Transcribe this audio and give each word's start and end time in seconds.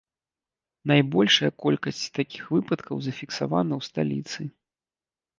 Найбольшая 0.91 1.49
колькасць 1.65 2.07
такіх 2.17 2.43
выпадкаў 2.55 2.97
зафіксавана 3.09 3.73
ў 3.79 3.89
сталіцы. 3.89 4.41